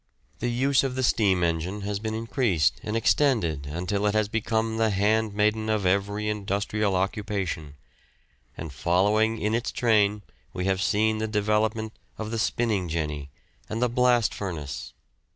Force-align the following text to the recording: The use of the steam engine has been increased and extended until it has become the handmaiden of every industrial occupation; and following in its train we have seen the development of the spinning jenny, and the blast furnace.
The 0.39 0.49
use 0.49 0.83
of 0.83 0.95
the 0.95 1.03
steam 1.03 1.43
engine 1.43 1.81
has 1.81 1.99
been 1.99 2.15
increased 2.15 2.81
and 2.81 2.97
extended 2.97 3.67
until 3.67 4.07
it 4.07 4.15
has 4.15 4.27
become 4.29 4.77
the 4.77 4.89
handmaiden 4.89 5.69
of 5.69 5.85
every 5.85 6.27
industrial 6.27 6.95
occupation; 6.95 7.75
and 8.57 8.73
following 8.73 9.37
in 9.39 9.53
its 9.53 9.71
train 9.71 10.23
we 10.53 10.65
have 10.65 10.81
seen 10.81 11.19
the 11.19 11.27
development 11.27 11.93
of 12.17 12.31
the 12.31 12.39
spinning 12.39 12.89
jenny, 12.89 13.29
and 13.69 13.79
the 13.79 13.89
blast 13.89 14.33
furnace. 14.33 14.91